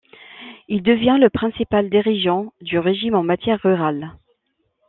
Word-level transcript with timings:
Il 0.67 0.81
devient 0.81 1.19
le 1.21 1.29
principal 1.29 1.91
dirigeant 1.91 2.53
du 2.59 2.79
régime 2.79 3.13
en 3.13 3.21
matière 3.21 3.61
rurale. 3.61 4.17